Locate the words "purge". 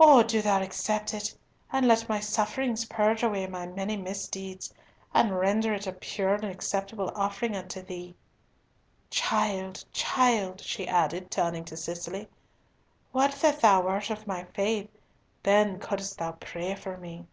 2.86-3.22